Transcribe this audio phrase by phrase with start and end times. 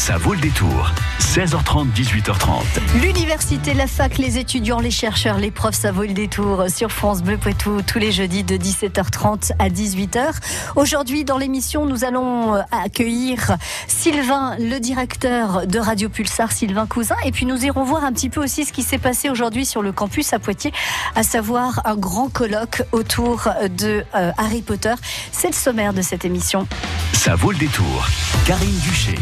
[0.00, 0.90] Ça vaut le détour.
[1.18, 3.02] 16h30, 18h30.
[3.02, 7.22] L'université, la fac, les étudiants, les chercheurs, les profs, ça vaut le détour sur France
[7.22, 10.22] Bleu Poitou tous les jeudis de 17h30 à 18h.
[10.74, 13.58] Aujourd'hui, dans l'émission, nous allons euh, accueillir
[13.88, 17.16] Sylvain, le directeur de Radio Pulsar, Sylvain Cousin.
[17.26, 19.82] Et puis nous irons voir un petit peu aussi ce qui s'est passé aujourd'hui sur
[19.82, 20.72] le campus à Poitiers,
[21.14, 24.94] à savoir un grand colloque autour de euh, Harry Potter.
[25.30, 26.66] C'est le sommaire de cette émission.
[27.12, 28.08] Ça vaut le détour.
[28.46, 29.16] Karine Duché.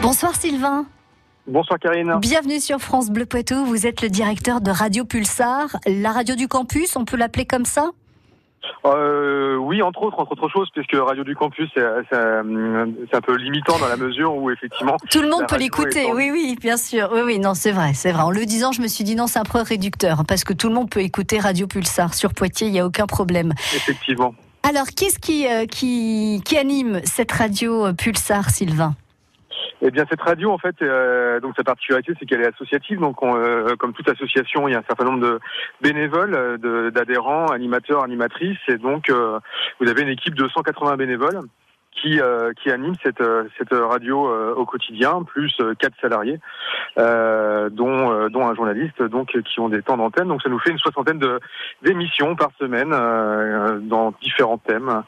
[0.00, 0.86] Bonsoir Sylvain.
[1.46, 2.18] Bonsoir Karine.
[2.20, 3.64] Bienvenue sur France Bleu Poitou.
[3.64, 7.64] Vous êtes le directeur de Radio Pulsar, la radio du campus, on peut l'appeler comme
[7.64, 7.90] ça?
[8.84, 13.78] Euh, oui, entre autres, entre autres choses, puisque Radio du Campus, c'est un peu limitant
[13.78, 14.96] dans la mesure où effectivement.
[15.10, 17.08] Tout le monde peut l'écouter, oui, oui, bien sûr.
[17.12, 18.22] Oui, oui, non, c'est vrai, c'est vrai.
[18.22, 20.68] En le disant, je me suis dit non, c'est un peu réducteur, parce que tout
[20.68, 23.52] le monde peut écouter Radio Pulsar sur Poitiers, il n'y a aucun problème.
[23.74, 24.34] Effectivement.
[24.68, 28.94] Alors, qu'est-ce qui, euh, qui, qui anime cette radio euh, Pulsar, Sylvain?
[29.80, 32.98] Eh bien, cette radio, en fait, euh, donc sa particularité, c'est qu'elle est associative.
[32.98, 35.40] Donc, euh, comme toute association, il y a un certain nombre de
[35.80, 41.40] bénévoles, euh, d'adhérents, animateurs, animatrices, et donc vous avez une équipe de 180 bénévoles
[41.92, 46.38] qui, euh, qui anime cette, euh, cette radio euh, au quotidien, plus quatre salariés,
[46.96, 50.28] dont, dont un journaliste, donc qui ont des temps d'antenne.
[50.28, 51.20] Donc ça nous fait une soixantaine
[51.82, 52.90] d'émissions par semaine
[53.88, 55.02] dans différents thèmes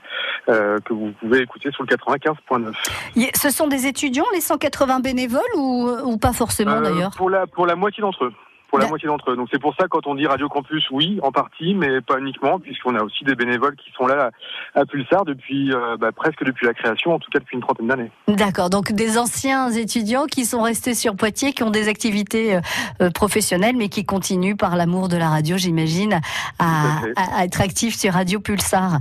[0.47, 3.31] que vous pouvez écouter sur le 95.9.
[3.35, 7.11] Ce sont des étudiants, les 180 bénévoles, ou, ou pas forcément d'ailleurs?
[7.17, 8.33] Pour la, pour la moitié d'entre eux
[8.71, 9.37] pour la moitié d'entre eux.
[9.37, 12.61] Donc c'est pour ça quand on dit Radio Campus, oui, en partie, mais pas uniquement,
[12.61, 14.31] puisqu'on a aussi des bénévoles qui sont là
[14.75, 17.89] à Pulsar depuis euh, bah, presque depuis la création, en tout cas depuis une trentaine
[17.89, 18.11] d'années.
[18.29, 22.61] D'accord, donc des anciens étudiants qui sont restés sur Poitiers, qui ont des activités euh,
[23.03, 26.21] euh, professionnelles, mais qui continuent par l'amour de la radio, j'imagine,
[26.61, 27.01] à,
[27.43, 28.99] être actifs sur Radio Pulsar.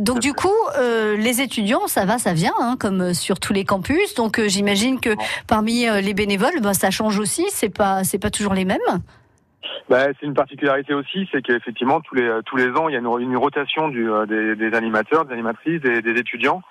[0.00, 4.14] donc du coup, les étudiants, ça va, ça vient, hein, comme sur tous les campus.
[4.14, 5.10] Donc j'imagine que
[5.46, 7.44] parmi les bénévoles, bah, ça change aussi.
[7.50, 8.78] C'est pas, c'est pas toujours les mêmes.
[8.94, 9.23] Sure
[9.88, 13.00] Bah, c'est une particularité aussi, c'est qu'effectivement tous les tous les ans il y a
[13.00, 16.62] une, une rotation du, euh, des, des, animateurs, des animatrices, des, des étudiants.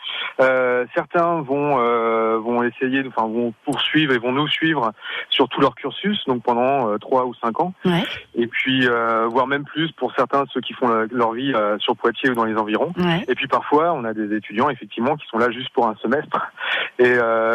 [0.42, 4.92] Euh, certains vont euh, vont essayer, enfin vont poursuivre et vont nous suivre
[5.30, 7.74] sur tout leur cursus, donc pendant euh, trois ou cinq ans.
[7.86, 8.04] Ouais.
[8.36, 12.32] Et puis euh, voire même plus pour certains ceux qui font leur vie sur Poitiers
[12.32, 12.94] ou dans les environs.
[12.98, 13.24] Ouais.
[13.28, 16.52] Et puis parfois on a des étudiants effectivement qui sont là juste pour un semestre.
[17.00, 17.14] Et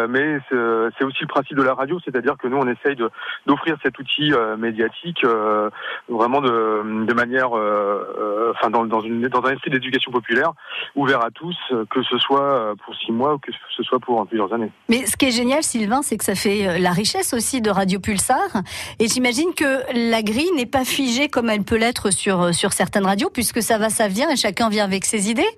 [0.09, 3.11] mais c'est aussi le principe de la radio, c'est-à-dire que nous on essaye de
[3.47, 5.71] d'offrir cet outil médiatique euh,
[6.09, 10.53] vraiment de, manière, euh, euh, enfin dans, dans un esprit d'éducation populaire,
[10.95, 11.57] ouvert à tous,
[11.91, 14.71] que ce soit pour six mois ou que ce soit pour plusieurs années.
[14.89, 18.01] Mais ce qui est génial, Sylvain, c'est que ça fait la richesse aussi de Radio
[18.01, 18.49] Pulsar.
[18.99, 23.07] Et j'imagine que la grille n'est pas figée comme elle peut l'être sur, sur certaines
[23.07, 25.49] radios, puisque ça va, ça vient et chacun vient avec ses idées.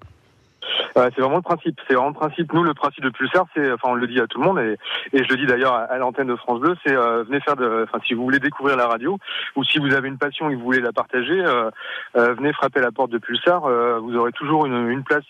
[0.97, 1.81] Euh, c'est vraiment le principe.
[1.87, 2.53] C'est vraiment le principe.
[2.53, 4.77] Nous, le principe de Pulsar, c'est, enfin, on le dit à tout le monde et,
[5.13, 7.85] et je le dis d'ailleurs à, l'antenne de France Bleu, c'est euh, venez faire de,
[7.85, 9.19] enfin, si vous voulez découvrir la radio
[9.57, 11.71] ou si vous avez une passion et que vous voulez la partager, euh,
[12.17, 13.63] euh venez frapper la porte de Pulsar.
[14.01, 15.25] vous aurez toujours une, une place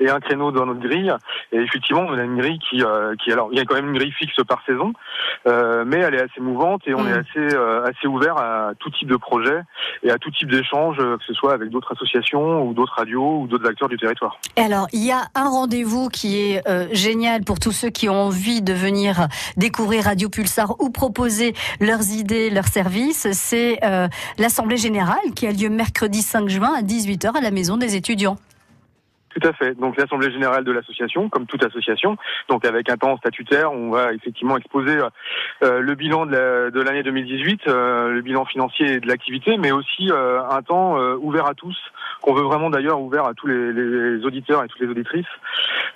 [0.00, 1.12] et un créneau dans notre grille.
[1.52, 2.82] Et effectivement, on a une grille qui,
[3.22, 4.92] qui, alors, il y a quand même une grille fixe par saison,
[5.46, 7.24] mais elle est assez mouvante et on est mm.
[7.24, 7.56] assez,
[7.88, 9.60] assez ouvert à tout type de projet
[10.02, 13.46] et à tout type d'échange, que ce soit avec d'autres associations ou d'autres radios ou
[13.46, 14.38] d'autres acteurs du territoire.
[14.56, 18.08] Et alors, il y a un rendez-vous qui est euh, génial pour tous ceux qui
[18.08, 23.28] ont envie de venir découvrir Radio Pulsar ou proposer leurs idées, leurs services.
[23.32, 27.76] C'est euh, l'Assemblée Générale qui a lieu mercredi 5 juin à 18h à la Maison
[27.76, 28.36] des étudiants.
[29.30, 29.78] Tout à fait.
[29.78, 32.16] Donc l'assemblée générale de l'association, comme toute association,
[32.48, 34.98] donc avec un temps statutaire, on va effectivement exposer
[35.62, 40.42] euh, le bilan de l'année 2018, euh, le bilan financier de l'activité, mais aussi euh,
[40.50, 41.78] un temps ouvert à tous,
[42.22, 45.26] qu'on veut vraiment d'ailleurs ouvert à tous les, les, auditeurs et toutes les auditrices,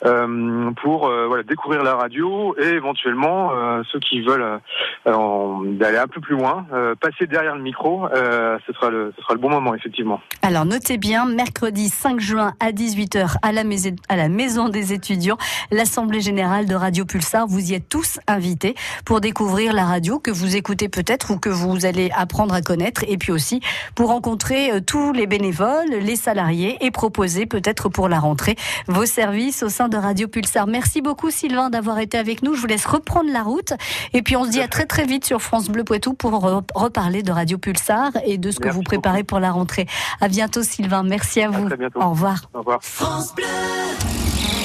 [0.03, 3.51] pour voilà découvrir la radio et éventuellement
[3.93, 4.61] ceux qui veulent
[5.07, 6.67] d'aller un peu plus loin,
[7.01, 10.21] passer derrière le micro, ce sera le ce sera le bon moment effectivement.
[10.43, 14.93] Alors notez bien, mercredi 5 juin à 18h à la, maison, à la Maison des
[14.93, 15.39] étudiants,
[15.71, 17.47] l'Assemblée générale de Radio Pulsar.
[17.47, 18.75] Vous y êtes tous invités
[19.05, 23.05] pour découvrir la radio que vous écoutez peut-être ou que vous allez apprendre à connaître
[23.09, 23.61] et puis aussi
[23.95, 28.57] pour rencontrer euh, tous les bénévoles, les salariés et proposer peut-être pour la rentrée
[28.87, 30.67] vos services au sein de Radio Pulsar.
[30.67, 32.55] Merci beaucoup Sylvain d'avoir été avec nous.
[32.55, 33.73] Je vous laisse reprendre la route
[34.13, 36.41] et puis on se dit à très très vite sur France Bleu Poitou pour
[36.75, 39.87] reparler de Radio Pulsar et de ce que vous préparez pour la rentrée.
[40.21, 41.03] À bientôt Sylvain.
[41.03, 41.69] Merci à vous.
[41.95, 42.43] Au revoir.
[42.55, 42.79] Au revoir.
[42.83, 43.45] France Bleu.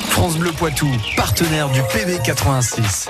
[0.09, 3.09] France Bleu Poitou, partenaire du PB86.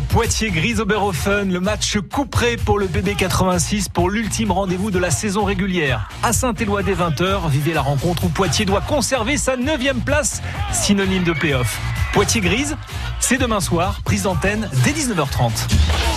[0.00, 5.44] Poitiers grise Oberhofen, le match couperé pour le BB86 pour l'ultime rendez-vous de la saison
[5.44, 6.08] régulière.
[6.22, 10.40] À Saint-Éloi dès 20h, vivez la rencontre où Poitiers doit conserver sa 9 place,
[10.72, 11.78] synonyme de playoff.
[12.14, 12.76] Poitiers-Grise,
[13.20, 15.50] c'est demain soir, prise d'antenne dès 19h30.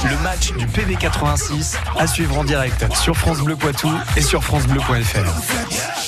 [0.10, 4.44] Le match du PB 86 à suivre en direct sur France Bleu Poitou et sur
[4.44, 6.05] francebleu.fr.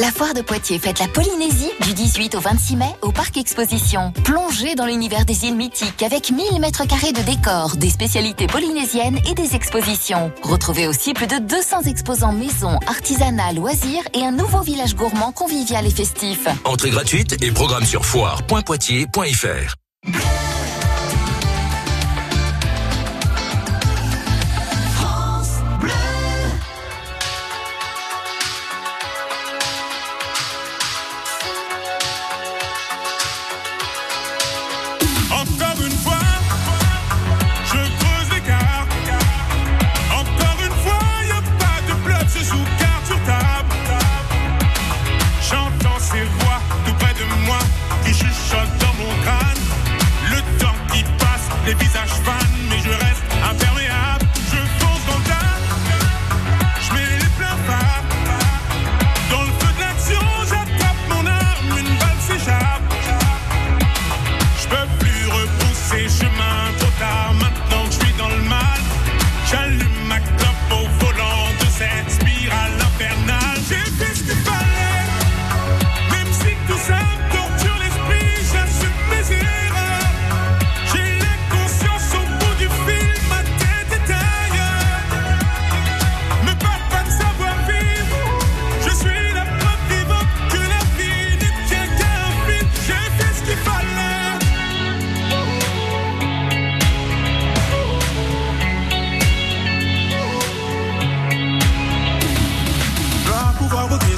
[0.00, 4.14] La foire de Poitiers fête la Polynésie du 18 au 26 mai au Parc Exposition.
[4.24, 9.18] Plongez dans l'univers des îles mythiques avec 1000 mètres carrés de décors, des spécialités polynésiennes
[9.30, 10.32] et des expositions.
[10.42, 15.86] Retrouvez aussi plus de 200 exposants maison, artisanat, loisirs et un nouveau village gourmand convivial
[15.86, 16.46] et festif.
[16.64, 20.39] Entrée gratuite et programme sur foire.poitiers.fr.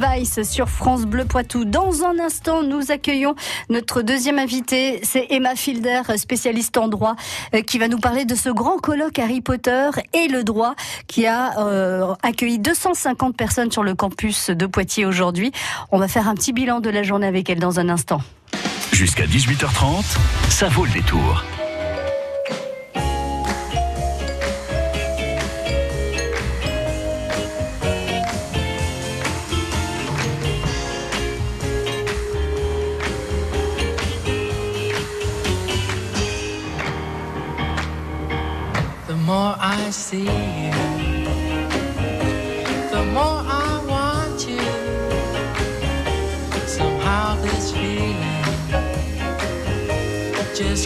[0.00, 1.64] Vice sur France Bleu Poitou.
[1.64, 3.34] Dans un instant, nous accueillons
[3.68, 7.16] notre deuxième invité, c'est Emma Fielder, spécialiste en droit,
[7.54, 10.74] euh, qui va nous parler de ce grand colloque Harry Potter et le droit
[11.06, 15.52] qui a euh, accueilli 250 personnes sur le campus de Poitiers aujourd'hui.
[15.90, 18.22] On va faire un petit bilan de la journée avec elle dans un instant.
[18.92, 20.04] Jusqu'à 18h30,
[20.48, 21.44] ça vaut le détour.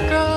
[0.01, 0.34] Girl.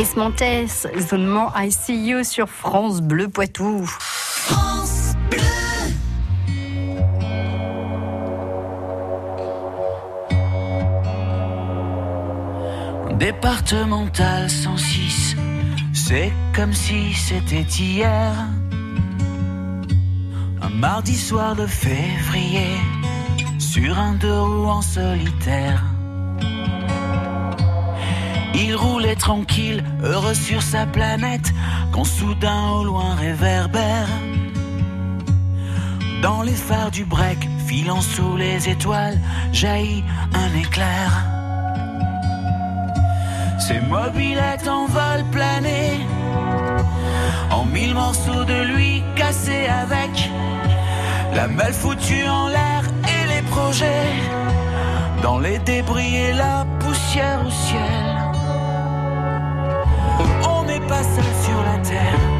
[0.00, 3.84] Chris Montes, zonement I See You sur France Bleu Poitou.
[3.84, 5.38] France Bleu.
[13.18, 15.36] Départemental 106,
[15.92, 18.32] c'est comme si c'était hier.
[20.80, 22.78] Mardi soir de février,
[23.58, 25.84] sur un deux roues en solitaire.
[28.54, 31.52] Il roulait tranquille, heureux sur sa planète,
[31.92, 34.08] quand soudain au loin réverbère.
[36.22, 39.18] Dans les phares du break, filant sous les étoiles,
[39.52, 41.26] jaillit un éclair.
[43.58, 46.00] Ses mobilettes en vol plané,
[47.50, 50.30] en mille morceaux de lui cassés avec
[51.34, 54.12] la malle foutue en l'air et les projets,
[55.22, 58.10] dans les débris et la poussière au ciel
[60.90, 62.39] pas seul sur la terre.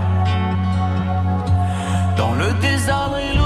[2.41, 3.40] Dans le désordre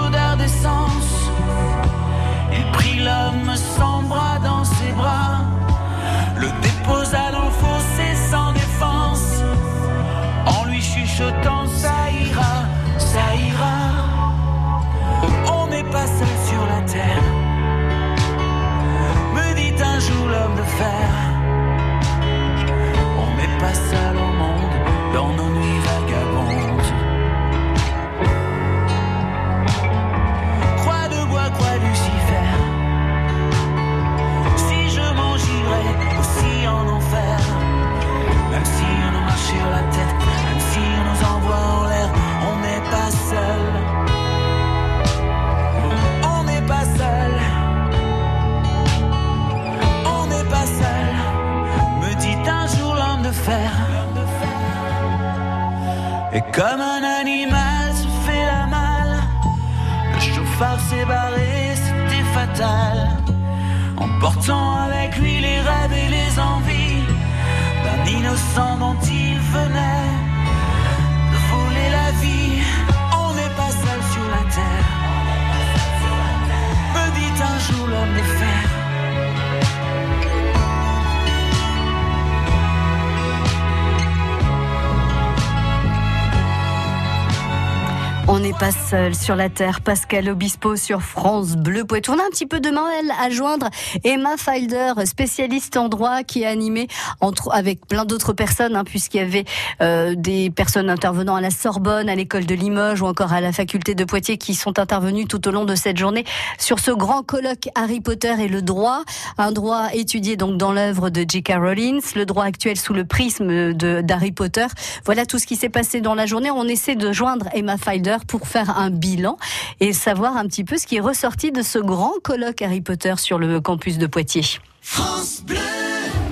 [88.45, 89.81] n'est pas seul sur la terre.
[89.81, 92.11] Pascal Obispo sur France Bleu Poitou.
[92.11, 93.69] On a un petit peu de mal à joindre
[94.03, 96.87] Emma Filder, spécialiste en droit, qui a animé
[97.21, 99.45] entre, avec plein d'autres personnes, hein, puisqu'il y avait
[99.81, 103.51] euh, des personnes intervenant à la Sorbonne, à l'école de Limoges ou encore à la
[103.51, 106.23] faculté de Poitiers qui sont intervenues tout au long de cette journée
[106.59, 109.01] sur ce grand colloque Harry Potter et le droit.
[109.39, 111.53] Un droit étudié donc dans l'œuvre de J.K.
[111.57, 114.67] Rowling, le droit actuel sous le prisme d'Harry Potter.
[115.03, 116.51] Voilà tout ce qui s'est passé dans la journée.
[116.51, 119.37] On essaie de joindre Emma Filder pour faire un bilan
[119.79, 123.13] et savoir un petit peu ce qui est ressorti de ce grand colloque Harry Potter
[123.17, 124.59] sur le campus de Poitiers.
[124.81, 125.57] France Bleu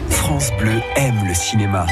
[0.10, 1.86] France Bleu aime le cinéma.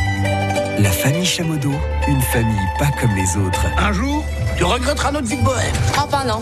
[0.79, 1.71] La famille Chamodo,
[2.07, 3.65] une famille pas comme les autres.
[3.77, 4.23] Un jour,
[4.57, 5.75] tu regretteras notre vie de bohème.
[5.97, 6.41] Oh, pas non.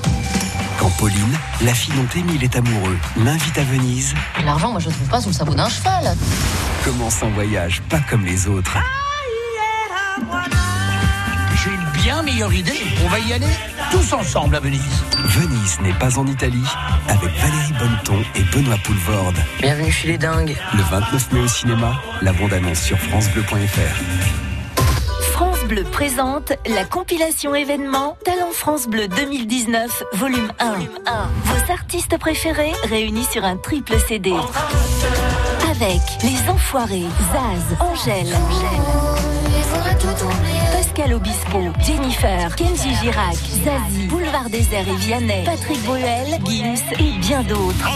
[0.80, 4.14] Quand Pauline, la fille dont Émile est amoureux, l'invite à Venise.
[4.46, 6.16] L'argent, moi je le trouve pas sous le sabot d'un cheval.
[6.86, 8.78] Commence un voyage pas comme les autres
[10.20, 10.69] j'ai une
[12.10, 12.82] bien meilleure idée.
[13.06, 13.54] On va y aller
[13.92, 14.82] tous ensemble à Venise.
[15.26, 16.66] Venise n'est pas en Italie
[17.08, 19.38] avec Valérie Bonneton et Benoît Poulvorde.
[19.62, 20.58] Bienvenue chez les dingues.
[20.74, 24.50] Le 29 mai au cinéma, la bande-annonce sur francebleu.fr.
[25.70, 30.78] Bleu présente la compilation événement Talent France Bleu 2019, volume 1.
[31.44, 34.34] Vos artistes préférés réunis sur un triple CD.
[35.70, 38.36] Avec Les Enfoirés, Zaz, Angèle,
[40.72, 47.44] Pascal Obispo, Jennifer, Kenji Girac, Zazie, Boulevard Désert et Vianney, Patrick Bruel, Gims et bien
[47.44, 47.90] d'autres.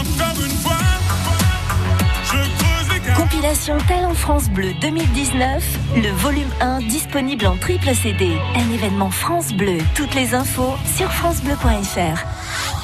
[3.16, 8.36] Compilation Talent France Bleu 2019, le volume 1 disponible en triple CD.
[8.56, 9.78] Un événement France Bleu.
[9.94, 12.83] Toutes les infos sur francebleu.fr.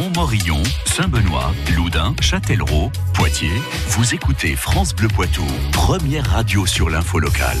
[0.00, 3.60] Montmorillon, Saint-Benoît, Loudun, Châtellerault, Poitiers.
[3.88, 7.58] Vous écoutez France Bleu Poitou, première radio sur l'info locale.